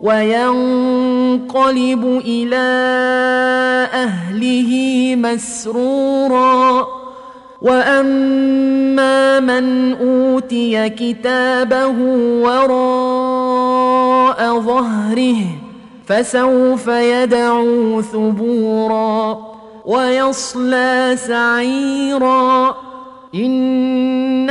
[0.00, 2.68] وينقلب إلى
[3.92, 4.70] أهله
[5.16, 6.86] مسرورا.
[7.62, 11.94] وأما من أوتي كتابه
[12.40, 15.36] وراء ظهره
[16.06, 19.38] فسوف يدعو ثبورا
[19.84, 22.74] ويصلى سعيرا.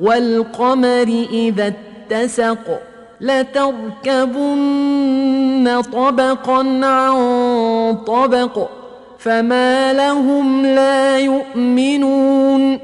[0.00, 1.72] والقمر إذا
[2.10, 2.80] اتسق
[3.20, 4.54] لتركبن
[5.92, 7.16] طبقا عن
[8.06, 8.68] طبق
[9.18, 12.78] فما لهم لا يؤمنون.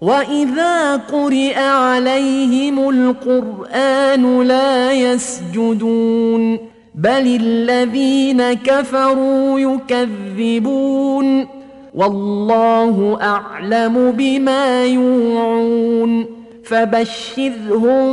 [0.00, 6.58] وإذا قرئ عليهم القرآن لا يسجدون.
[6.94, 11.59] بل الذين كفروا يكذبون.
[11.94, 16.26] والله أعلم بما يوعون
[16.64, 18.10] فبشرهم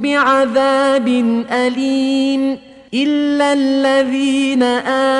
[0.00, 1.08] بعذاب
[1.52, 2.58] أليم
[2.94, 4.62] إلا الذين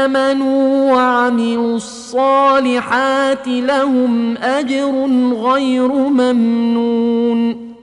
[0.02, 7.75] آمنوا وعملوا الصالحات لهم أجر غير ممنون